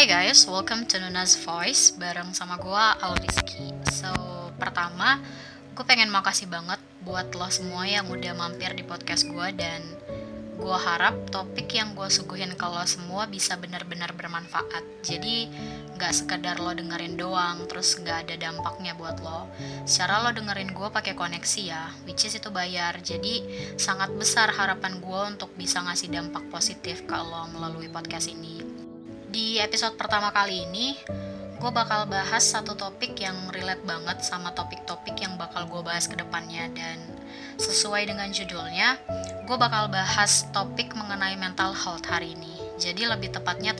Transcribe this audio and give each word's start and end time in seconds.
Hai 0.00 0.08
guys, 0.08 0.48
welcome 0.48 0.88
to 0.88 0.96
Nuna's 0.96 1.36
Voice 1.44 1.92
bareng 1.92 2.32
sama 2.32 2.56
gue 2.56 2.84
Aldiski. 3.04 3.68
So, 3.92 4.08
pertama, 4.56 5.20
gue 5.76 5.84
pengen 5.84 6.08
makasih 6.08 6.48
banget 6.48 6.80
buat 7.04 7.28
lo 7.36 7.44
semua 7.52 7.84
yang 7.84 8.08
udah 8.08 8.32
mampir 8.32 8.72
di 8.72 8.80
podcast 8.80 9.28
gue 9.28 9.48
dan 9.60 9.84
gue 10.56 10.76
harap 10.88 11.28
topik 11.28 11.68
yang 11.76 11.92
gue 11.92 12.08
suguhin 12.08 12.56
ke 12.56 12.64
lo 12.64 12.80
semua 12.88 13.28
bisa 13.28 13.60
benar-benar 13.60 14.16
bermanfaat. 14.16 15.04
Jadi, 15.04 15.52
nggak 16.00 16.12
sekedar 16.16 16.56
lo 16.64 16.72
dengerin 16.72 17.20
doang, 17.20 17.68
terus 17.68 17.92
nggak 18.00 18.24
ada 18.24 18.40
dampaknya 18.40 18.96
buat 18.96 19.20
lo. 19.20 19.52
Secara 19.84 20.24
lo 20.24 20.32
dengerin 20.32 20.72
gue 20.72 20.88
pakai 20.88 21.12
koneksi 21.12 21.60
ya, 21.60 21.92
which 22.08 22.24
is 22.24 22.32
itu 22.32 22.48
bayar. 22.48 22.96
Jadi, 23.04 23.44
sangat 23.76 24.08
besar 24.16 24.48
harapan 24.48 24.96
gue 24.96 25.20
untuk 25.36 25.52
bisa 25.60 25.84
ngasih 25.84 26.08
dampak 26.08 26.48
positif 26.48 27.04
ke 27.04 27.16
lo 27.20 27.52
melalui 27.52 27.92
podcast 27.92 28.32
ini. 28.32 28.69
Di 29.30 29.62
episode 29.62 29.94
pertama 29.94 30.34
kali 30.34 30.66
ini, 30.66 30.98
gue 31.62 31.70
bakal 31.70 32.10
bahas 32.10 32.42
satu 32.42 32.74
topik 32.74 33.14
yang 33.14 33.38
relate 33.54 33.86
banget 33.86 34.26
sama 34.26 34.50
topik-topik 34.50 35.14
yang 35.22 35.38
bakal 35.38 35.70
gue 35.70 35.86
bahas 35.86 36.10
ke 36.10 36.18
depannya 36.18 36.66
dan 36.74 36.98
sesuai 37.54 38.10
dengan 38.10 38.26
judulnya, 38.34 38.98
gue 39.46 39.54
bakal 39.54 39.86
bahas 39.86 40.50
topik 40.50 40.98
mengenai 40.98 41.38
mental 41.38 41.70
health 41.78 42.10
hari 42.10 42.34
ini. 42.34 42.58
Jadi 42.82 43.06
lebih 43.06 43.30
tepatnya 43.30 43.70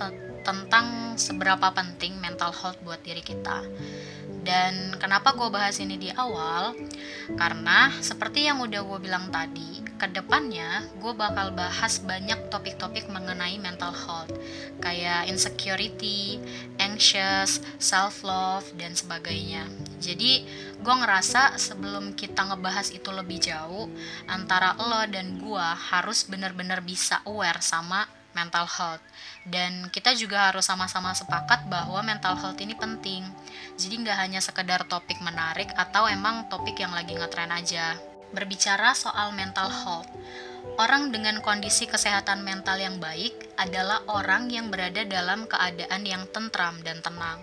tentang 0.47 1.19
seberapa 1.19 1.75
penting 1.75 2.15
mental 2.23 2.55
health 2.55 2.79
buat 2.87 3.03
diri 3.03 3.27
kita. 3.27 3.67
Dan 4.41 4.97
kenapa 4.97 5.37
gue 5.37 5.49
bahas 5.53 5.77
ini 5.79 6.01
di 6.01 6.09
awal? 6.13 6.73
Karena 7.37 7.93
seperti 8.01 8.49
yang 8.49 8.65
udah 8.65 8.81
gue 8.83 8.99
bilang 9.01 9.29
tadi, 9.29 9.81
ke 10.01 10.09
depannya 10.09 10.89
gue 10.97 11.13
bakal 11.13 11.53
bahas 11.53 12.01
banyak 12.01 12.49
topik-topik 12.49 13.13
mengenai 13.13 13.61
mental 13.61 13.93
health, 13.93 14.33
kayak 14.81 15.29
insecurity, 15.29 16.41
anxious, 16.81 17.61
self-love, 17.77 18.65
dan 18.81 18.97
sebagainya. 18.97 19.69
Jadi 20.01 20.49
gue 20.81 20.95
ngerasa 20.97 21.61
sebelum 21.61 22.17
kita 22.17 22.49
ngebahas 22.49 22.89
itu 22.97 23.13
lebih 23.13 23.45
jauh, 23.45 23.93
antara 24.25 24.73
lo 24.81 25.05
dan 25.05 25.37
gue 25.37 25.67
harus 25.93 26.25
bener-bener 26.25 26.81
bisa 26.81 27.21
aware 27.29 27.61
sama 27.61 28.09
mental 28.41 28.65
health. 28.65 29.05
Dan 29.45 29.93
kita 29.93 30.17
juga 30.17 30.49
harus 30.49 30.65
sama-sama 30.65 31.13
sepakat 31.13 31.69
bahwa 31.69 32.01
mental 32.01 32.41
health 32.41 32.57
ini 32.65 32.73
penting. 32.73 33.29
Jadi 33.77 33.95
nggak 34.01 34.19
hanya 34.19 34.41
sekedar 34.41 34.89
topik 34.89 35.21
menarik 35.21 35.69
atau 35.77 36.09
emang 36.09 36.49
topik 36.49 36.81
yang 36.81 36.97
lagi 36.97 37.13
ngetren 37.13 37.53
aja. 37.53 38.01
Berbicara 38.33 38.97
soal 38.97 39.37
mental 39.37 39.69
health 39.69 40.09
Orang 40.81 41.13
dengan 41.13 41.41
kondisi 41.45 41.85
kesehatan 41.85 42.41
mental 42.41 42.81
yang 42.81 42.97
baik 43.01 43.53
adalah 43.61 44.01
orang 44.09 44.49
yang 44.49 44.73
berada 44.73 45.05
dalam 45.05 45.45
keadaan 45.45 46.09
yang 46.09 46.25
tentram 46.33 46.81
dan 46.81 47.05
tenang. 47.05 47.41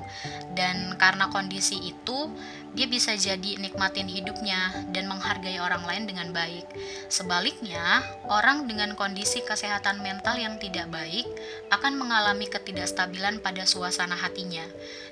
Dan 0.58 0.98
karena 0.98 1.30
kondisi 1.30 1.78
itu, 1.82 2.34
dia 2.74 2.88
bisa 2.90 3.16
jadi 3.16 3.56
nikmatin 3.62 4.10
hidupnya 4.10 4.88
dan 4.92 5.08
menghargai 5.08 5.62
orang 5.62 5.86
lain 5.88 6.04
dengan 6.10 6.30
baik. 6.36 6.68
Sebaliknya, 7.08 8.04
orang 8.28 8.68
dengan 8.68 8.94
kondisi 8.98 9.46
kesehatan 9.46 10.04
mental 10.04 10.36
yang 10.40 10.60
tidak 10.60 10.92
baik 10.92 11.26
akan 11.72 11.96
mengalami 11.96 12.50
ketidakstabilan 12.50 13.40
pada 13.40 13.64
suasana 13.64 14.18
hatinya 14.18 14.66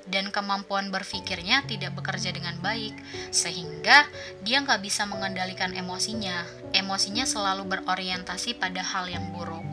dan 0.06 0.30
kemampuan 0.30 0.94
berpikirnya 0.94 1.66
tidak 1.66 1.94
bekerja 1.98 2.30
dengan 2.30 2.54
baik, 2.62 2.94
sehingga 3.34 4.06
dia 4.46 4.62
nggak 4.62 4.82
bisa 4.82 5.02
mengendalikan 5.08 5.74
emosinya. 5.74 6.46
Emosinya 6.70 7.26
selalu 7.26 7.66
berorientasi 7.66 8.58
pada 8.58 8.82
hal 8.82 9.10
yang 9.10 9.34
buruk. 9.34 9.64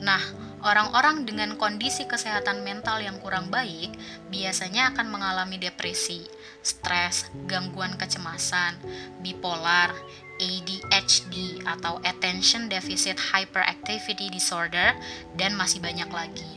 Nah, 0.00 0.45
Orang-orang 0.64 1.28
dengan 1.28 1.54
kondisi 1.60 2.08
kesehatan 2.08 2.64
mental 2.64 3.04
yang 3.04 3.20
kurang 3.20 3.52
baik 3.52 3.92
biasanya 4.32 4.94
akan 4.94 5.12
mengalami 5.12 5.60
depresi, 5.60 6.24
stres, 6.64 7.28
gangguan 7.44 7.94
kecemasan, 8.00 8.80
bipolar, 9.20 9.92
ADHD 10.36 11.64
atau 11.64 12.00
Attention 12.04 12.68
Deficit 12.68 13.16
Hyperactivity 13.16 14.28
Disorder, 14.28 14.92
dan 15.36 15.56
masih 15.56 15.80
banyak 15.80 16.08
lagi. 16.12 16.52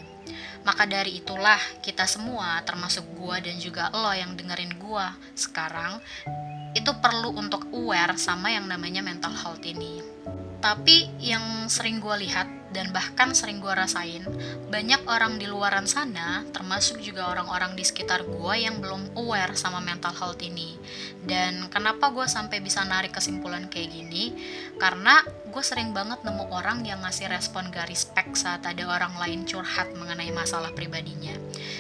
Maka 0.68 0.84
dari 0.84 1.24
itulah 1.24 1.60
kita 1.80 2.04
semua, 2.04 2.60
termasuk 2.68 3.08
gua 3.16 3.40
dan 3.40 3.56
juga 3.64 3.88
lo 3.96 4.12
yang 4.12 4.36
dengerin 4.36 4.76
gua 4.76 5.16
sekarang, 5.32 6.04
itu 6.76 6.92
perlu 7.00 7.34
untuk 7.40 7.66
aware 7.72 8.20
sama 8.20 8.52
yang 8.52 8.68
namanya 8.68 9.00
mental 9.00 9.32
health 9.32 9.64
ini. 9.64 10.04
Tapi 10.60 11.08
yang 11.24 11.72
sering 11.72 12.04
gue 12.04 12.28
lihat 12.28 12.59
dan 12.70 12.94
bahkan 12.94 13.34
sering 13.34 13.58
gue 13.58 13.74
rasain, 13.74 14.22
banyak 14.70 15.02
orang 15.10 15.42
di 15.42 15.50
luaran 15.50 15.90
sana, 15.90 16.46
termasuk 16.54 17.02
juga 17.02 17.30
orang-orang 17.30 17.74
di 17.74 17.82
sekitar 17.82 18.26
gue 18.30 18.56
yang 18.58 18.78
belum 18.78 19.18
aware 19.18 19.58
sama 19.58 19.82
mental 19.82 20.14
health 20.14 20.42
ini. 20.46 20.78
Dan 21.26 21.68
kenapa 21.74 22.14
gue 22.14 22.30
sampai 22.30 22.62
bisa 22.62 22.86
narik 22.86 23.18
kesimpulan 23.18 23.66
kayak 23.68 23.90
gini? 23.90 24.38
Karena 24.78 25.20
gue 25.50 25.64
sering 25.66 25.92
banget 25.92 26.22
nemu 26.22 26.46
orang 26.54 26.86
yang 26.86 27.02
ngasih 27.02 27.28
respon 27.28 27.74
gak 27.74 27.90
respect 27.90 28.38
saat 28.38 28.62
ada 28.64 28.86
orang 28.86 29.18
lain 29.18 29.44
curhat 29.50 29.90
mengenai 29.98 30.30
masalah 30.30 30.70
pribadinya. 30.78 31.34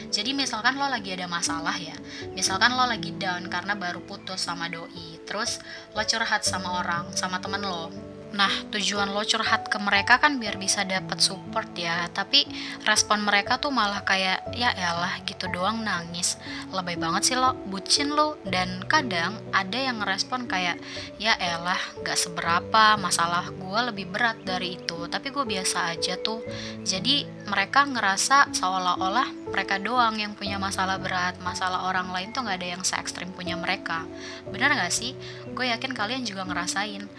Jadi 0.10 0.34
misalkan 0.34 0.74
lo 0.82 0.90
lagi 0.90 1.14
ada 1.14 1.30
masalah 1.30 1.78
ya, 1.78 1.94
misalkan 2.34 2.74
lo 2.74 2.90
lagi 2.90 3.14
down 3.14 3.46
karena 3.46 3.78
baru 3.78 4.02
putus 4.02 4.42
sama 4.42 4.66
doi, 4.66 5.22
terus 5.30 5.62
lo 5.94 6.02
curhat 6.02 6.42
sama 6.42 6.82
orang, 6.82 7.14
sama 7.14 7.38
temen 7.38 7.62
lo, 7.62 7.94
Nah, 8.30 8.52
tujuan 8.70 9.10
lo 9.10 9.26
curhat 9.26 9.74
ke 9.74 9.82
mereka 9.82 10.22
kan 10.22 10.38
biar 10.38 10.62
bisa 10.62 10.86
dapat 10.86 11.18
support 11.18 11.74
ya. 11.74 12.06
Tapi 12.14 12.46
respon 12.86 13.26
mereka 13.26 13.58
tuh 13.58 13.74
malah 13.74 14.06
kayak 14.06 14.54
ya 14.54 14.70
elah 14.78 15.18
gitu 15.26 15.50
doang 15.50 15.82
nangis. 15.82 16.38
Lebay 16.70 16.94
banget 17.02 17.34
sih 17.34 17.38
lo, 17.38 17.58
bucin 17.66 18.14
lo. 18.14 18.38
Dan 18.46 18.86
kadang 18.86 19.42
ada 19.50 19.78
yang 19.78 20.02
ngerespon 20.06 20.46
kayak 20.46 20.78
ya 21.18 21.34
elah 21.42 21.80
gak 22.06 22.18
seberapa, 22.22 23.02
masalah 23.02 23.50
gue 23.50 23.80
lebih 23.90 24.06
berat 24.14 24.38
dari 24.46 24.78
itu. 24.78 25.10
Tapi 25.10 25.34
gue 25.34 25.46
biasa 25.50 25.98
aja 25.98 26.14
tuh. 26.22 26.46
Jadi 26.86 27.26
mereka 27.50 27.90
ngerasa 27.90 28.54
seolah-olah 28.54 29.50
mereka 29.50 29.82
doang 29.82 30.22
yang 30.22 30.38
punya 30.38 30.62
masalah 30.62 31.02
berat. 31.02 31.42
Masalah 31.42 31.90
orang 31.90 32.14
lain 32.14 32.30
tuh 32.30 32.46
gak 32.46 32.62
ada 32.62 32.78
yang 32.78 32.86
se 32.86 32.94
ekstrim 32.94 33.34
punya 33.34 33.58
mereka. 33.58 34.06
Bener 34.46 34.70
gak 34.78 34.94
sih? 34.94 35.18
Gue 35.58 35.74
yakin 35.74 35.98
kalian 35.98 36.22
juga 36.22 36.46
ngerasain. 36.46 37.10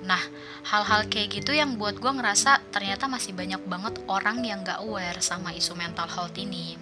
Nah, 0.00 0.20
hal-hal 0.64 1.08
kayak 1.12 1.40
gitu 1.40 1.52
yang 1.52 1.76
buat 1.76 2.00
gue 2.00 2.08
ngerasa 2.08 2.72
ternyata 2.72 3.04
masih 3.04 3.36
banyak 3.36 3.60
banget 3.68 4.00
orang 4.08 4.40
yang 4.44 4.64
gak 4.64 4.80
aware 4.80 5.20
sama 5.20 5.52
isu 5.52 5.76
mental 5.76 6.08
health 6.08 6.36
ini. 6.40 6.80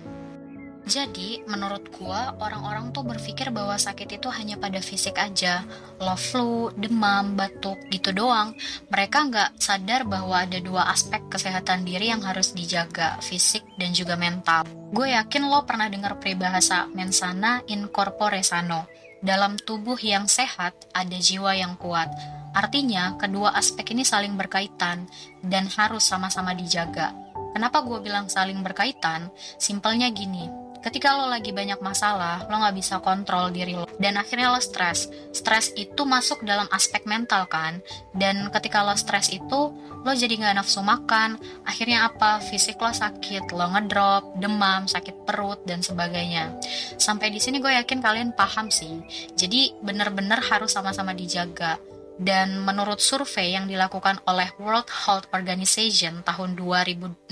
Jadi, 0.88 1.44
menurut 1.44 1.92
gue, 1.92 2.20
orang-orang 2.40 2.96
tuh 2.96 3.04
berpikir 3.04 3.52
bahwa 3.52 3.76
sakit 3.76 4.08
itu 4.08 4.32
hanya 4.32 4.56
pada 4.56 4.80
fisik 4.80 5.20
aja. 5.20 5.60
Lo 6.00 6.16
flu, 6.16 6.72
demam, 6.80 7.36
batuk, 7.36 7.76
gitu 7.92 8.08
doang. 8.16 8.56
Mereka 8.88 9.28
nggak 9.28 9.60
sadar 9.60 10.08
bahwa 10.08 10.48
ada 10.48 10.56
dua 10.64 10.88
aspek 10.88 11.20
kesehatan 11.28 11.84
diri 11.84 12.08
yang 12.08 12.24
harus 12.24 12.56
dijaga, 12.56 13.20
fisik 13.20 13.68
dan 13.76 13.92
juga 13.92 14.16
mental. 14.16 14.64
Gue 14.88 15.12
yakin 15.12 15.44
lo 15.44 15.68
pernah 15.68 15.92
dengar 15.92 16.16
peribahasa 16.16 16.88
mensana 16.96 17.60
in 17.68 17.92
corpore 17.92 18.40
sano. 18.40 18.88
Dalam 19.20 19.60
tubuh 19.60 20.00
yang 20.00 20.24
sehat, 20.24 20.72
ada 20.96 21.18
jiwa 21.20 21.52
yang 21.52 21.76
kuat 21.76 22.08
Artinya, 22.58 23.14
kedua 23.14 23.54
aspek 23.54 23.94
ini 23.94 24.02
saling 24.02 24.34
berkaitan 24.34 25.06
dan 25.46 25.70
harus 25.78 26.02
sama-sama 26.02 26.58
dijaga. 26.58 27.14
Kenapa 27.54 27.86
gue 27.86 28.02
bilang 28.02 28.26
saling 28.26 28.58
berkaitan? 28.66 29.30
Simpelnya 29.62 30.10
gini, 30.10 30.50
ketika 30.82 31.14
lo 31.14 31.30
lagi 31.30 31.54
banyak 31.54 31.78
masalah, 31.78 32.50
lo 32.50 32.58
gak 32.58 32.74
bisa 32.74 32.98
kontrol 32.98 33.54
diri 33.54 33.78
lo. 33.78 33.86
Dan 34.02 34.18
akhirnya 34.18 34.50
lo 34.50 34.58
stres. 34.58 35.06
Stres 35.30 35.70
itu 35.78 36.02
masuk 36.02 36.42
dalam 36.42 36.66
aspek 36.74 37.06
mental 37.06 37.46
kan? 37.46 37.78
Dan 38.10 38.50
ketika 38.50 38.82
lo 38.82 38.98
stres 38.98 39.30
itu, 39.30 39.70
lo 40.02 40.10
jadi 40.10 40.34
gak 40.42 40.58
nafsu 40.58 40.82
makan. 40.82 41.38
Akhirnya 41.62 42.10
apa? 42.10 42.42
Fisik 42.42 42.82
lo 42.82 42.90
sakit, 42.90 43.54
lo 43.54 43.70
ngedrop, 43.70 44.34
demam, 44.34 44.90
sakit 44.90 45.22
perut, 45.22 45.62
dan 45.62 45.78
sebagainya. 45.78 46.58
Sampai 46.98 47.30
di 47.30 47.38
sini 47.38 47.62
gue 47.62 47.70
yakin 47.70 48.02
kalian 48.02 48.34
paham 48.34 48.66
sih. 48.66 48.98
Jadi 49.38 49.78
bener-bener 49.78 50.42
harus 50.42 50.74
sama-sama 50.74 51.14
dijaga 51.14 51.78
dan 52.18 52.58
menurut 52.66 52.98
survei 52.98 53.54
yang 53.54 53.70
dilakukan 53.70 54.18
oleh 54.26 54.50
World 54.58 54.90
Health 54.90 55.30
Organization 55.30 56.26
tahun 56.26 56.58
2016, 56.58 57.30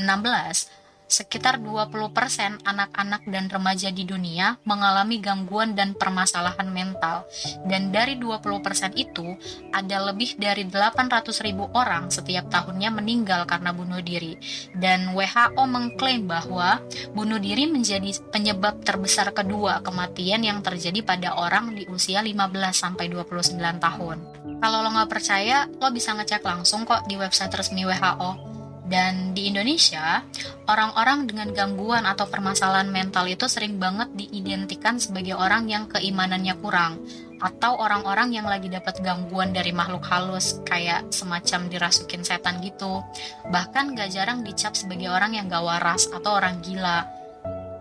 sekitar 1.06 1.62
20% 1.62 2.66
anak-anak 2.66 3.22
dan 3.30 3.46
remaja 3.46 3.94
di 3.94 4.02
dunia 4.02 4.58
mengalami 4.66 5.22
gangguan 5.22 5.78
dan 5.78 5.94
permasalahan 5.94 6.66
mental. 6.70 7.26
Dan 7.62 7.94
dari 7.94 8.18
20% 8.18 8.98
itu, 8.98 9.38
ada 9.70 10.02
lebih 10.10 10.34
dari 10.34 10.66
800 10.66 11.46
ribu 11.46 11.70
orang 11.78 12.10
setiap 12.10 12.50
tahunnya 12.50 12.90
meninggal 12.90 13.46
karena 13.46 13.70
bunuh 13.70 14.02
diri. 14.02 14.34
Dan 14.74 15.14
WHO 15.14 15.62
mengklaim 15.66 16.26
bahwa 16.26 16.82
bunuh 17.14 17.38
diri 17.38 17.70
menjadi 17.70 18.18
penyebab 18.34 18.82
terbesar 18.82 19.30
kedua 19.30 19.82
kematian 19.86 20.42
yang 20.42 20.58
terjadi 20.58 21.06
pada 21.06 21.38
orang 21.38 21.74
di 21.74 21.86
usia 21.86 22.18
15-29 22.18 23.62
tahun. 23.78 24.45
Kalau 24.56 24.80
lo 24.80 24.88
nggak 24.92 25.10
percaya, 25.10 25.68
lo 25.68 25.88
bisa 25.92 26.16
ngecek 26.16 26.40
langsung 26.40 26.88
kok 26.88 27.04
di 27.04 27.14
website 27.20 27.52
resmi 27.52 27.84
WHO. 27.84 28.56
Dan 28.86 29.34
di 29.34 29.50
Indonesia, 29.50 30.22
orang-orang 30.70 31.26
dengan 31.26 31.50
gangguan 31.50 32.06
atau 32.06 32.30
permasalahan 32.30 32.86
mental 32.86 33.26
itu 33.26 33.50
sering 33.50 33.82
banget 33.82 34.14
diidentikan 34.14 35.02
sebagai 35.02 35.34
orang 35.34 35.66
yang 35.66 35.90
keimanannya 35.90 36.54
kurang 36.62 37.02
atau 37.36 37.76
orang-orang 37.76 38.32
yang 38.32 38.46
lagi 38.48 38.72
dapat 38.72 39.02
gangguan 39.04 39.52
dari 39.52 39.74
makhluk 39.74 40.06
halus 40.08 40.62
kayak 40.64 41.10
semacam 41.12 41.68
dirasukin 41.68 42.24
setan 42.24 42.62
gitu. 42.64 43.04
Bahkan 43.50 43.98
gak 43.98 44.14
jarang 44.14 44.40
dicap 44.46 44.72
sebagai 44.72 45.12
orang 45.12 45.36
yang 45.36 45.50
gak 45.50 45.66
waras 45.66 46.08
atau 46.08 46.38
orang 46.38 46.62
gila. 46.64 47.04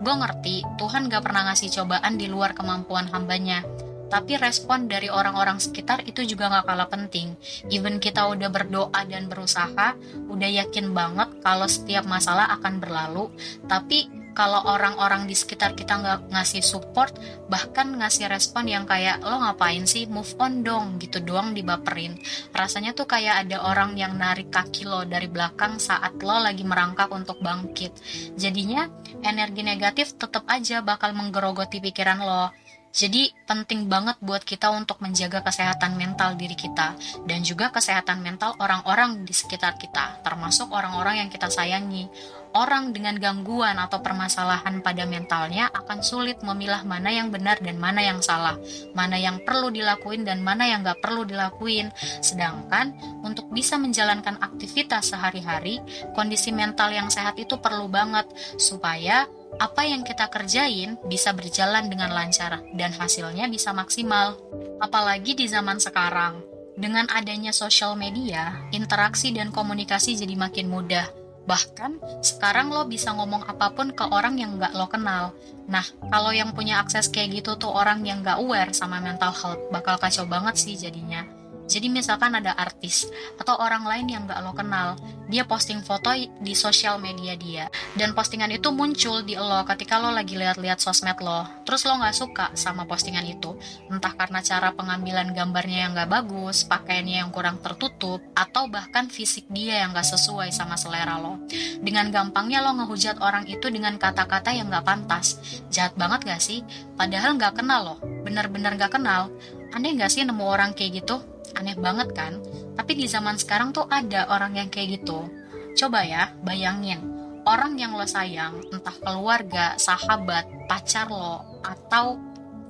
Gue 0.04 0.16
ngerti 0.18 0.66
Tuhan 0.76 1.08
gak 1.08 1.24
pernah 1.24 1.48
ngasih 1.54 1.72
cobaan 1.72 2.20
di 2.20 2.28
luar 2.28 2.52
kemampuan 2.52 3.08
hambanya, 3.14 3.64
tapi 4.08 4.38
respon 4.38 4.88
dari 4.88 5.10
orang-orang 5.12 5.58
sekitar 5.58 6.06
itu 6.06 6.24
juga 6.26 6.52
gak 6.52 6.66
kalah 6.68 6.90
penting. 6.90 7.34
Even 7.72 7.98
kita 7.98 8.26
udah 8.30 8.50
berdoa 8.50 9.02
dan 9.08 9.28
berusaha, 9.32 9.98
udah 10.30 10.50
yakin 10.66 10.92
banget 10.92 11.30
kalau 11.42 11.68
setiap 11.70 12.06
masalah 12.06 12.50
akan 12.60 12.80
berlalu, 12.82 13.32
tapi 13.66 14.26
kalau 14.36 14.60
orang-orang 14.68 15.32
di 15.32 15.34
sekitar 15.34 15.80
kita 15.80 15.96
nggak 15.96 16.20
ngasih 16.36 16.60
support, 16.60 17.16
bahkan 17.48 17.88
ngasih 17.96 18.28
respon 18.28 18.68
yang 18.68 18.84
kayak 18.84 19.24
lo 19.24 19.40
ngapain 19.40 19.88
sih 19.88 20.12
move 20.12 20.36
on 20.44 20.60
dong 20.60 21.00
gitu 21.00 21.24
doang 21.24 21.56
dibaperin. 21.56 22.20
Rasanya 22.52 22.92
tuh 22.92 23.08
kayak 23.08 23.48
ada 23.48 23.64
orang 23.64 23.96
yang 23.96 24.20
narik 24.20 24.52
kaki 24.52 24.84
lo 24.84 25.08
dari 25.08 25.32
belakang 25.32 25.80
saat 25.80 26.20
lo 26.20 26.36
lagi 26.44 26.68
merangkak 26.68 27.08
untuk 27.16 27.40
bangkit. 27.40 27.96
Jadinya 28.36 28.92
energi 29.24 29.64
negatif 29.64 30.20
tetap 30.20 30.44
aja 30.52 30.84
bakal 30.84 31.16
menggerogoti 31.16 31.80
pikiran 31.80 32.20
lo 32.20 32.52
jadi 32.96 33.28
penting 33.44 33.92
banget 33.92 34.16
buat 34.24 34.48
kita 34.48 34.72
untuk 34.72 35.04
menjaga 35.04 35.44
kesehatan 35.44 36.00
mental 36.00 36.40
diri 36.40 36.56
kita 36.56 36.96
dan 37.28 37.44
juga 37.44 37.68
kesehatan 37.68 38.24
mental 38.24 38.56
orang-orang 38.56 39.28
di 39.28 39.36
sekitar 39.36 39.76
kita, 39.76 40.24
termasuk 40.24 40.72
orang-orang 40.72 41.28
yang 41.28 41.30
kita 41.30 41.52
sayangi. 41.52 42.08
Orang 42.56 42.96
dengan 42.96 43.20
gangguan 43.20 43.76
atau 43.76 44.00
permasalahan 44.00 44.80
pada 44.80 45.04
mentalnya 45.04 45.68
akan 45.76 46.00
sulit 46.00 46.40
memilah 46.40 46.88
mana 46.88 47.12
yang 47.12 47.28
benar 47.28 47.60
dan 47.60 47.76
mana 47.76 48.00
yang 48.00 48.24
salah, 48.24 48.56
mana 48.96 49.20
yang 49.20 49.44
perlu 49.44 49.68
dilakuin 49.76 50.24
dan 50.24 50.40
mana 50.40 50.64
yang 50.64 50.80
gak 50.80 51.04
perlu 51.04 51.28
dilakuin. 51.28 51.92
Sedangkan 52.24 52.96
untuk 53.28 53.52
bisa 53.52 53.76
menjalankan 53.76 54.40
aktivitas 54.40 55.12
sehari-hari, 55.12 55.84
kondisi 56.16 56.56
mental 56.56 56.96
yang 56.96 57.12
sehat 57.12 57.36
itu 57.36 57.60
perlu 57.60 57.92
banget 57.92 58.24
supaya 58.56 59.28
apa 59.56 59.88
yang 59.88 60.04
kita 60.04 60.28
kerjain 60.28 61.00
bisa 61.08 61.32
berjalan 61.32 61.88
dengan 61.88 62.12
lancar 62.12 62.64
dan 62.76 62.92
hasilnya 62.92 63.48
bisa 63.48 63.72
maksimal. 63.72 64.36
Apalagi 64.84 65.36
di 65.40 65.48
zaman 65.48 65.80
sekarang, 65.80 66.44
dengan 66.76 67.08
adanya 67.08 67.56
sosial 67.56 67.96
media, 67.96 68.52
interaksi 68.76 69.32
dan 69.32 69.56
komunikasi 69.56 70.20
jadi 70.20 70.36
makin 70.36 70.68
mudah. 70.68 71.08
Bahkan 71.46 72.22
sekarang 72.26 72.74
lo 72.74 72.84
bisa 72.90 73.14
ngomong 73.14 73.46
apa 73.46 73.72
pun 73.72 73.94
ke 73.94 74.04
orang 74.10 74.36
yang 74.42 74.58
nggak 74.60 74.74
lo 74.76 74.90
kenal. 74.90 75.32
Nah, 75.70 75.86
kalau 76.10 76.34
yang 76.34 76.52
punya 76.52 76.82
akses 76.82 77.08
kayak 77.08 77.42
gitu 77.42 77.56
tuh 77.56 77.72
orang 77.72 78.04
yang 78.04 78.26
nggak 78.26 78.42
aware 78.42 78.74
sama 78.74 79.00
mental 79.00 79.32
health, 79.32 79.62
bakal 79.72 79.96
kacau 80.02 80.26
banget 80.26 80.58
sih 80.58 80.76
jadinya. 80.76 81.24
Jadi 81.66 81.90
misalkan 81.90 82.38
ada 82.38 82.54
artis 82.54 83.10
atau 83.42 83.58
orang 83.58 83.84
lain 83.90 84.06
yang 84.06 84.24
gak 84.30 84.42
lo 84.46 84.54
kenal, 84.54 84.94
dia 85.26 85.42
posting 85.50 85.82
foto 85.82 86.14
di 86.14 86.54
sosial 86.54 87.02
media 87.02 87.34
dia, 87.34 87.66
dan 87.98 88.14
postingan 88.14 88.54
itu 88.54 88.70
muncul 88.70 89.26
di 89.26 89.34
lo 89.34 89.66
ketika 89.66 89.98
lo 89.98 90.14
lagi 90.14 90.38
lihat-lihat 90.38 90.78
sosmed 90.78 91.18
lo, 91.26 91.42
terus 91.66 91.82
lo 91.90 91.98
gak 91.98 92.14
suka 92.14 92.46
sama 92.54 92.86
postingan 92.86 93.26
itu, 93.26 93.58
entah 93.90 94.14
karena 94.14 94.46
cara 94.46 94.70
pengambilan 94.78 95.34
gambarnya 95.34 95.90
yang 95.90 95.92
gak 95.98 96.12
bagus, 96.14 96.70
pakaiannya 96.70 97.26
yang 97.26 97.30
kurang 97.34 97.58
tertutup, 97.66 98.22
atau 98.38 98.70
bahkan 98.70 99.10
fisik 99.10 99.50
dia 99.50 99.82
yang 99.82 99.98
gak 99.98 100.06
sesuai 100.06 100.54
sama 100.54 100.78
selera 100.78 101.18
lo. 101.18 101.42
Dengan 101.82 102.14
gampangnya 102.14 102.62
lo 102.62 102.78
ngehujat 102.78 103.18
orang 103.26 103.50
itu 103.50 103.74
dengan 103.74 103.98
kata-kata 103.98 104.54
yang 104.54 104.70
gak 104.70 104.86
pantas. 104.86 105.42
Jahat 105.74 105.98
banget 105.98 106.30
gak 106.30 106.42
sih? 106.46 106.62
Padahal 106.94 107.34
gak 107.42 107.58
kenal 107.58 107.82
lo, 107.82 107.96
bener-bener 108.22 108.78
gak 108.78 109.02
kenal. 109.02 109.34
Aneh 109.74 109.98
gak 109.98 110.14
sih 110.14 110.22
nemu 110.22 110.46
orang 110.46 110.78
kayak 110.78 111.02
gitu? 111.02 111.35
Aneh 111.54 111.78
banget 111.78 112.18
kan? 112.18 112.42
Tapi 112.74 112.98
di 112.98 113.06
zaman 113.06 113.38
sekarang 113.38 113.70
tuh 113.70 113.86
ada 113.86 114.26
orang 114.34 114.58
yang 114.58 114.70
kayak 114.74 115.02
gitu. 115.02 115.30
Coba 115.78 116.02
ya, 116.02 116.34
bayangin. 116.42 117.14
Orang 117.46 117.78
yang 117.78 117.94
lo 117.94 118.10
sayang, 118.10 118.58
entah 118.74 118.96
keluarga, 118.98 119.78
sahabat, 119.78 120.50
pacar 120.66 121.06
lo, 121.14 121.62
atau 121.62 122.18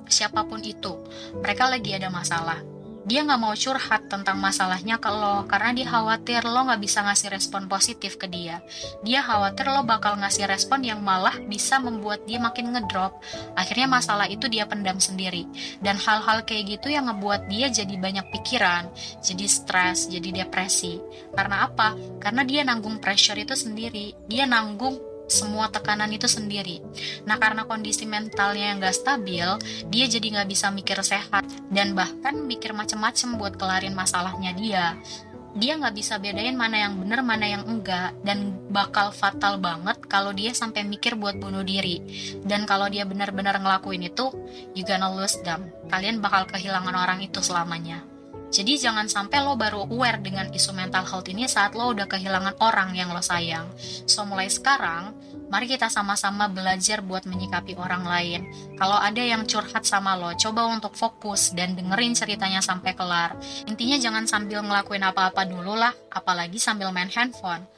siapa 0.04 0.44
pun 0.44 0.60
itu, 0.60 1.00
mereka 1.40 1.64
lagi 1.72 1.96
ada 1.96 2.12
masalah 2.12 2.75
dia 3.06 3.22
nggak 3.22 3.38
mau 3.38 3.54
curhat 3.54 4.10
tentang 4.10 4.42
masalahnya 4.42 4.98
ke 4.98 5.06
lo 5.06 5.46
karena 5.46 5.70
dia 5.70 5.86
khawatir 5.86 6.42
lo 6.42 6.66
nggak 6.66 6.82
bisa 6.82 7.06
ngasih 7.06 7.30
respon 7.30 7.70
positif 7.70 8.18
ke 8.18 8.26
dia. 8.26 8.58
Dia 9.06 9.22
khawatir 9.22 9.70
lo 9.70 9.86
bakal 9.86 10.18
ngasih 10.18 10.50
respon 10.50 10.82
yang 10.82 10.98
malah 11.06 11.38
bisa 11.46 11.78
membuat 11.78 12.26
dia 12.26 12.42
makin 12.42 12.74
ngedrop. 12.74 13.22
Akhirnya 13.54 13.86
masalah 13.86 14.26
itu 14.26 14.50
dia 14.50 14.66
pendam 14.66 14.98
sendiri. 14.98 15.46
Dan 15.78 15.94
hal-hal 16.02 16.42
kayak 16.42 16.66
gitu 16.76 16.90
yang 16.90 17.06
ngebuat 17.06 17.46
dia 17.46 17.70
jadi 17.70 17.94
banyak 17.94 18.26
pikiran, 18.34 18.90
jadi 19.22 19.46
stres, 19.46 20.10
jadi 20.10 20.42
depresi. 20.42 20.98
Karena 21.30 21.70
apa? 21.70 21.94
Karena 22.18 22.42
dia 22.42 22.66
nanggung 22.66 22.98
pressure 22.98 23.38
itu 23.38 23.54
sendiri. 23.54 24.18
Dia 24.26 24.50
nanggung 24.50 25.15
semua 25.36 25.68
tekanan 25.68 26.08
itu 26.08 26.24
sendiri. 26.24 26.80
Nah 27.28 27.36
karena 27.36 27.68
kondisi 27.68 28.08
mentalnya 28.08 28.72
yang 28.72 28.80
gak 28.80 28.96
stabil, 28.96 29.44
dia 29.92 30.04
jadi 30.08 30.40
gak 30.40 30.48
bisa 30.48 30.72
mikir 30.72 30.96
sehat 31.04 31.44
dan 31.68 31.92
bahkan 31.92 32.40
mikir 32.48 32.72
macem-macem 32.72 33.36
buat 33.36 33.60
kelarin 33.60 33.92
masalahnya 33.92 34.56
dia. 34.56 34.96
Dia 35.56 35.80
gak 35.80 35.96
bisa 35.96 36.16
bedain 36.20 36.56
mana 36.56 36.84
yang 36.84 37.00
bener 37.00 37.24
mana 37.24 37.48
yang 37.48 37.64
enggak 37.64 38.12
dan 38.20 38.56
bakal 38.68 39.08
fatal 39.08 39.56
banget 39.56 39.96
kalau 40.04 40.32
dia 40.32 40.52
sampai 40.52 40.84
mikir 40.84 41.16
buat 41.16 41.36
bunuh 41.36 41.64
diri. 41.64 42.00
Dan 42.44 42.68
kalau 42.68 42.88
dia 42.92 43.08
benar-benar 43.08 43.60
ngelakuin 43.60 44.04
itu, 44.04 44.32
you 44.76 44.84
gonna 44.84 45.08
lose 45.08 45.36
them. 45.44 45.72
Kalian 45.88 46.20
bakal 46.20 46.44
kehilangan 46.48 46.92
orang 46.92 47.24
itu 47.24 47.40
selamanya. 47.40 48.15
Jadi 48.56 48.80
jangan 48.80 49.04
sampai 49.04 49.44
lo 49.44 49.52
baru 49.52 49.84
aware 49.84 50.16
dengan 50.24 50.48
isu 50.48 50.72
mental 50.72 51.04
health 51.04 51.28
ini 51.28 51.44
saat 51.44 51.76
lo 51.76 51.92
udah 51.92 52.08
kehilangan 52.08 52.56
orang 52.64 52.96
yang 52.96 53.12
lo 53.12 53.20
sayang. 53.20 53.68
So 54.08 54.24
mulai 54.24 54.48
sekarang, 54.48 55.12
mari 55.52 55.68
kita 55.68 55.92
sama-sama 55.92 56.48
belajar 56.48 57.04
buat 57.04 57.28
menyikapi 57.28 57.76
orang 57.76 58.08
lain. 58.08 58.48
Kalau 58.80 58.96
ada 58.96 59.20
yang 59.20 59.44
curhat 59.44 59.84
sama 59.84 60.16
lo, 60.16 60.32
coba 60.40 60.72
untuk 60.72 60.96
fokus 60.96 61.52
dan 61.52 61.76
dengerin 61.76 62.16
ceritanya 62.16 62.64
sampai 62.64 62.96
kelar. 62.96 63.36
Intinya 63.68 64.00
jangan 64.00 64.24
sambil 64.24 64.64
ngelakuin 64.64 65.04
apa-apa 65.04 65.44
dulu 65.44 65.76
lah, 65.76 65.92
apalagi 66.08 66.56
sambil 66.56 66.88
main 66.96 67.12
handphone 67.12 67.75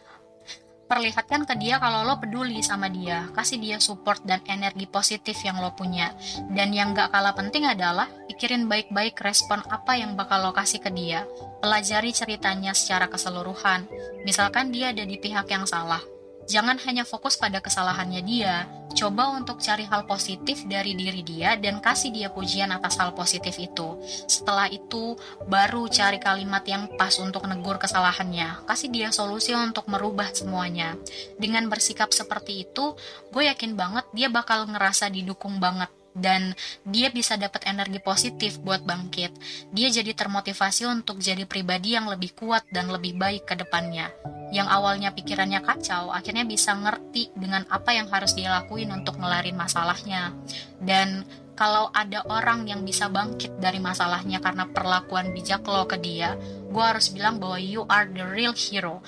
perlihatkan 0.89 1.45
ke 1.45 1.55
dia 1.61 1.77
kalau 1.77 2.03
lo 2.03 2.17
peduli 2.17 2.65
sama 2.65 2.89
dia, 2.89 3.29
kasih 3.37 3.61
dia 3.61 3.77
support 3.79 4.25
dan 4.25 4.41
energi 4.49 4.89
positif 4.89 5.37
yang 5.45 5.61
lo 5.61 5.77
punya. 5.77 6.17
Dan 6.49 6.73
yang 6.73 6.97
gak 6.97 7.13
kalah 7.13 7.37
penting 7.37 7.69
adalah 7.69 8.09
pikirin 8.27 8.67
baik-baik 8.67 9.21
respon 9.21 9.61
apa 9.69 10.01
yang 10.01 10.17
bakal 10.17 10.41
lo 10.41 10.57
kasih 10.57 10.81
ke 10.81 10.89
dia. 10.89 11.29
Pelajari 11.61 12.11
ceritanya 12.17 12.73
secara 12.73 13.07
keseluruhan. 13.07 13.85
Misalkan 14.25 14.73
dia 14.73 14.91
ada 14.91 15.05
di 15.05 15.21
pihak 15.21 15.47
yang 15.53 15.69
salah, 15.69 16.01
Jangan 16.49 16.81
hanya 16.89 17.05
fokus 17.05 17.37
pada 17.37 17.61
kesalahannya 17.61 18.25
dia, 18.25 18.65
coba 18.97 19.37
untuk 19.37 19.61
cari 19.61 19.85
hal 19.85 20.09
positif 20.09 20.65
dari 20.65 20.97
diri 20.97 21.21
dia 21.21 21.61
dan 21.61 21.85
kasih 21.85 22.09
dia 22.09 22.33
pujian 22.33 22.73
atas 22.73 22.97
hal 22.97 23.13
positif 23.13 23.61
itu. 23.61 24.01
Setelah 24.25 24.73
itu, 24.73 25.13
baru 25.45 25.85
cari 25.93 26.17
kalimat 26.17 26.65
yang 26.65 26.89
pas 26.97 27.13
untuk 27.21 27.45
negur 27.45 27.77
kesalahannya. 27.77 28.65
Kasih 28.65 28.89
dia 28.89 29.13
solusi 29.13 29.53
untuk 29.53 29.93
merubah 29.93 30.33
semuanya. 30.33 30.97
Dengan 31.37 31.69
bersikap 31.69 32.17
seperti 32.17 32.65
itu, 32.65 32.97
gue 33.29 33.45
yakin 33.45 33.77
banget 33.77 34.09
dia 34.17 34.33
bakal 34.33 34.65
ngerasa 34.73 35.13
didukung 35.13 35.61
banget 35.61 35.93
dan 36.17 36.55
dia 36.87 37.09
bisa 37.13 37.37
dapat 37.37 37.67
energi 37.69 38.01
positif 38.01 38.59
buat 38.61 38.83
bangkit. 38.85 39.33
Dia 39.73 39.89
jadi 39.89 40.13
termotivasi 40.13 40.89
untuk 40.89 41.21
jadi 41.21 41.45
pribadi 41.45 41.95
yang 41.97 42.09
lebih 42.09 42.35
kuat 42.37 42.65
dan 42.73 42.89
lebih 42.89 43.17
baik 43.17 43.49
ke 43.49 43.55
depannya. 43.59 44.11
Yang 44.49 44.69
awalnya 44.73 45.13
pikirannya 45.13 45.61
kacau, 45.61 46.09
akhirnya 46.09 46.49
bisa 46.49 46.73
ngerti 46.73 47.33
dengan 47.37 47.69
apa 47.69 47.93
yang 47.93 48.09
harus 48.09 48.33
dia 48.33 48.49
lakuin 48.49 48.89
untuk 48.93 49.21
ngelarin 49.21 49.57
masalahnya. 49.57 50.33
Dan 50.81 51.29
kalau 51.59 51.91
ada 51.91 52.23
orang 52.31 52.71
yang 52.71 52.87
bisa 52.87 53.11
bangkit 53.11 53.59
dari 53.59 53.83
masalahnya 53.83 54.39
karena 54.39 54.71
perlakuan 54.71 55.35
bijak 55.35 55.67
lo 55.67 55.91
ke 55.91 55.99
dia, 55.99 56.39
gue 56.71 56.85
harus 56.85 57.11
bilang 57.11 57.43
bahwa 57.43 57.59
you 57.59 57.83
are 57.91 58.07
the 58.07 58.23
real 58.23 58.55
hero. 58.55 59.03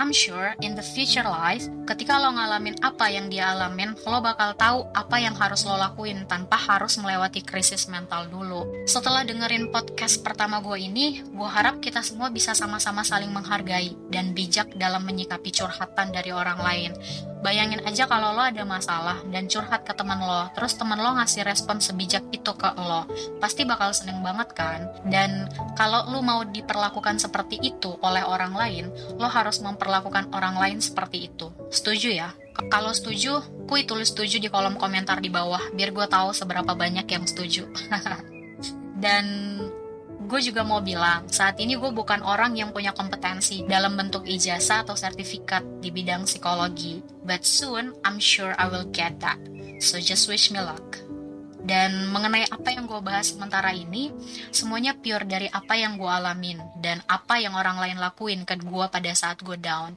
I'm 0.00 0.08
sure 0.08 0.56
in 0.64 0.72
the 0.72 0.80
future 0.80 1.24
life, 1.26 1.68
ketika 1.84 2.16
lo 2.16 2.32
ngalamin 2.32 2.80
apa 2.80 3.12
yang 3.12 3.28
dia 3.28 3.52
alamin, 3.52 3.92
lo 4.08 4.24
bakal 4.24 4.56
tahu 4.56 4.88
apa 4.96 5.20
yang 5.20 5.36
harus 5.36 5.68
lo 5.68 5.76
lakuin 5.76 6.24
tanpa 6.24 6.56
harus 6.56 6.96
melewati 6.96 7.44
krisis 7.44 7.92
mental 7.92 8.24
dulu. 8.32 8.64
Setelah 8.88 9.28
dengerin 9.28 9.68
podcast 9.68 10.24
pertama 10.24 10.64
gue 10.64 10.80
ini, 10.80 11.20
gue 11.20 11.48
harap 11.48 11.84
kita 11.84 12.00
semua 12.00 12.32
bisa 12.32 12.56
sama-sama 12.56 13.04
saling 13.04 13.28
menghargai 13.28 13.92
dan 14.08 14.32
bijak 14.32 14.72
dalam 14.80 15.04
menyikapi 15.04 15.52
curhatan 15.52 16.08
dari 16.08 16.32
orang 16.32 16.60
lain. 16.64 16.92
Bayangin 17.42 17.82
aja 17.82 18.06
kalau 18.06 18.38
lo 18.38 18.42
ada 18.46 18.62
masalah 18.62 19.18
dan 19.34 19.50
curhat 19.50 19.82
ke 19.82 19.90
teman 19.98 20.22
lo, 20.22 20.46
terus 20.54 20.78
teman 20.78 20.94
lo 21.02 21.10
ngasih 21.18 21.42
respon 21.42 21.82
sebijak 21.82 22.22
itu 22.30 22.54
ke 22.54 22.70
lo, 22.78 23.02
pasti 23.42 23.66
bakal 23.66 23.90
seneng 23.90 24.22
banget 24.22 24.54
kan? 24.54 24.86
Dan 25.10 25.50
kalau 25.74 26.06
lo 26.06 26.22
mau 26.22 26.46
diperlakukan 26.46 27.18
seperti 27.18 27.58
itu 27.58 27.98
oleh 27.98 28.22
orang 28.22 28.54
lain, 28.54 28.86
lo 29.18 29.26
harus 29.26 29.58
memper 29.58 29.81
memperlakukan 29.82 30.30
orang 30.30 30.54
lain 30.62 30.78
seperti 30.78 31.26
itu. 31.26 31.50
Setuju 31.74 32.14
ya? 32.14 32.30
Kalau 32.70 32.94
setuju, 32.94 33.42
kui 33.66 33.82
tulis 33.82 34.14
setuju 34.14 34.38
di 34.38 34.46
kolom 34.46 34.78
komentar 34.78 35.18
di 35.18 35.26
bawah, 35.26 35.74
biar 35.74 35.90
gue 35.90 36.06
tahu 36.06 36.30
seberapa 36.30 36.70
banyak 36.78 37.02
yang 37.02 37.26
setuju. 37.26 37.66
Dan 39.02 39.58
gue 40.30 40.40
juga 40.40 40.62
mau 40.62 40.78
bilang, 40.78 41.26
saat 41.26 41.58
ini 41.58 41.74
gue 41.74 41.90
bukan 41.90 42.22
orang 42.22 42.54
yang 42.54 42.70
punya 42.70 42.94
kompetensi 42.94 43.66
dalam 43.66 43.98
bentuk 43.98 44.22
ijazah 44.22 44.86
atau 44.86 44.94
sertifikat 44.94 45.66
di 45.82 45.90
bidang 45.90 46.30
psikologi. 46.30 47.02
But 47.26 47.42
soon, 47.42 47.98
I'm 48.06 48.22
sure 48.22 48.54
I 48.54 48.70
will 48.70 48.86
get 48.94 49.18
that. 49.18 49.42
So 49.82 49.98
just 49.98 50.30
wish 50.30 50.54
me 50.54 50.62
luck. 50.62 51.02
Dan 51.62 52.10
mengenai 52.10 52.50
apa 52.50 52.74
yang 52.74 52.90
gue 52.90 52.98
bahas 52.98 53.30
sementara 53.30 53.70
ini, 53.70 54.10
semuanya 54.50 54.98
pure 54.98 55.22
dari 55.22 55.46
apa 55.46 55.78
yang 55.78 55.94
gue 55.94 56.10
alamin 56.10 56.58
dan 56.82 56.98
apa 57.06 57.38
yang 57.38 57.54
orang 57.54 57.78
lain 57.78 58.02
lakuin 58.02 58.42
ke 58.42 58.58
gue 58.58 58.84
pada 58.90 59.10
saat 59.14 59.38
gue 59.40 59.54
down. 59.54 59.94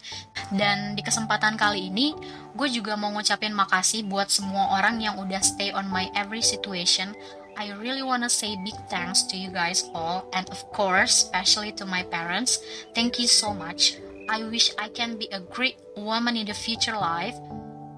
Dan 0.54 0.94
di 0.94 1.02
kesempatan 1.02 1.58
kali 1.58 1.90
ini, 1.90 2.14
gue 2.54 2.70
juga 2.70 2.94
mau 2.94 3.10
ngucapin 3.10 3.52
makasih 3.52 4.06
buat 4.06 4.30
semua 4.30 4.78
orang 4.78 5.02
yang 5.02 5.18
udah 5.18 5.42
stay 5.42 5.74
on 5.74 5.90
my 5.90 6.06
every 6.14 6.46
situation. 6.46 7.18
I 7.56 7.72
really 7.72 8.04
wanna 8.04 8.28
say 8.28 8.54
big 8.62 8.76
thanks 8.92 9.24
to 9.32 9.40
you 9.40 9.48
guys 9.48 9.88
all, 9.96 10.28
and 10.36 10.44
of 10.52 10.60
course, 10.76 11.24
especially 11.24 11.72
to 11.80 11.88
my 11.88 12.04
parents. 12.04 12.60
Thank 12.92 13.18
you 13.18 13.32
so 13.32 13.56
much. 13.56 13.96
I 14.28 14.44
wish 14.44 14.76
I 14.76 14.92
can 14.92 15.16
be 15.16 15.32
a 15.32 15.40
great 15.40 15.80
woman 15.96 16.36
in 16.36 16.52
the 16.52 16.58
future 16.58 16.98
life 16.98 17.38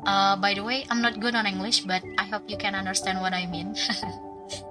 Uh, 0.07 0.39
by 0.39 0.55
the 0.55 0.63
way, 0.63 0.87
I'm 0.87 1.03
not 1.03 1.19
good 1.19 1.35
on 1.35 1.43
English, 1.43 1.83
but 1.83 1.99
I 2.15 2.23
hope 2.31 2.47
you 2.47 2.55
can 2.55 2.79
understand 2.79 3.19
what 3.19 3.35
I 3.35 3.43
mean. 3.43 3.75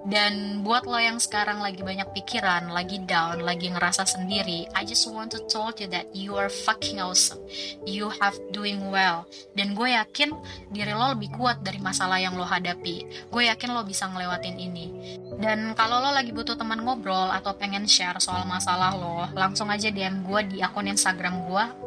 Dan 0.08 0.64
buat 0.64 0.88
lo 0.88 0.96
yang 0.96 1.20
sekarang 1.20 1.60
lagi 1.60 1.84
banyak 1.84 2.08
pikiran, 2.16 2.72
lagi 2.72 3.04
down, 3.04 3.44
lagi 3.44 3.68
ngerasa 3.68 4.08
sendiri, 4.08 4.64
I 4.72 4.88
just 4.88 5.04
want 5.10 5.34
to 5.36 5.44
tell 5.50 5.68
you 5.76 5.90
that 5.92 6.08
you 6.16 6.40
are 6.40 6.48
fucking 6.48 6.96
awesome. 7.02 7.42
You 7.84 8.08
have 8.22 8.38
doing 8.56 8.88
well. 8.88 9.28
Dan 9.52 9.76
gue 9.76 9.92
yakin 9.92 10.32
diri 10.72 10.96
lo 10.96 11.12
lebih 11.12 11.36
kuat 11.36 11.60
dari 11.60 11.82
masalah 11.82 12.16
yang 12.16 12.40
lo 12.40 12.48
hadapi. 12.48 13.28
Gue 13.28 13.52
yakin 13.52 13.76
lo 13.76 13.84
bisa 13.84 14.08
ngelewatin 14.08 14.56
ini. 14.56 14.86
Dan 15.36 15.76
kalau 15.76 16.00
lo 16.00 16.14
lagi 16.14 16.32
butuh 16.32 16.56
teman 16.56 16.80
ngobrol 16.80 17.28
atau 17.28 17.52
pengen 17.52 17.84
share 17.84 18.16
soal 18.22 18.48
masalah 18.48 18.96
lo, 18.96 19.28
langsung 19.36 19.68
aja 19.68 19.92
DM 19.92 20.24
gue 20.24 20.40
di 20.56 20.58
akun 20.64 20.88
Instagram 20.88 21.44
gue 21.50 21.85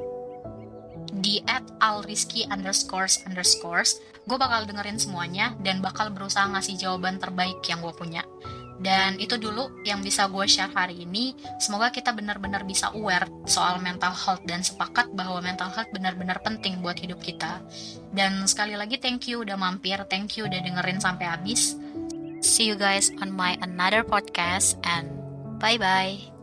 di 1.11 1.41
at 1.49 1.65
alrizki 1.81 2.45
underscores 2.49 3.21
underscores 3.25 3.99
gue 4.29 4.37
bakal 4.37 4.69
dengerin 4.69 5.01
semuanya 5.01 5.57
dan 5.65 5.81
bakal 5.81 6.13
berusaha 6.13 6.45
ngasih 6.53 6.77
jawaban 6.77 7.17
terbaik 7.17 7.57
yang 7.65 7.81
gue 7.81 7.93
punya. 7.97 8.21
Dan 8.79 9.19
itu 9.19 9.35
dulu 9.35 9.83
yang 9.83 9.99
bisa 9.99 10.31
gue 10.31 10.47
share 10.47 10.71
hari 10.71 11.03
ini. 11.03 11.35
Semoga 11.59 11.91
kita 11.91 12.15
benar-benar 12.15 12.63
bisa 12.63 12.95
aware 12.95 13.27
soal 13.43 13.83
mental 13.83 14.15
health 14.15 14.39
dan 14.47 14.63
sepakat 14.63 15.11
bahwa 15.11 15.43
mental 15.43 15.67
health 15.67 15.91
benar-benar 15.91 16.39
penting 16.39 16.79
buat 16.79 16.95
hidup 16.95 17.19
kita. 17.19 17.59
Dan 18.15 18.47
sekali 18.47 18.79
lagi 18.79 18.95
thank 18.95 19.27
you 19.27 19.43
udah 19.43 19.59
mampir 19.59 19.99
thank 20.07 20.39
you 20.39 20.47
udah 20.47 20.63
dengerin 20.63 21.03
sampai 21.03 21.27
habis. 21.27 21.75
See 22.39 22.71
you 22.71 22.79
guys 22.79 23.11
on 23.19 23.35
my 23.35 23.59
another 23.59 23.99
podcast 23.99 24.79
and 24.87 25.11
bye 25.59 25.75
bye 25.75 26.38